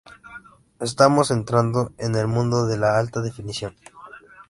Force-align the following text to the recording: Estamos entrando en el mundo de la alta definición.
Estamos 0.79 1.29
entrando 1.29 1.93
en 1.99 2.15
el 2.15 2.25
mundo 2.25 2.65
de 2.65 2.75
la 2.75 2.97
alta 2.97 3.21
definición. 3.21 3.75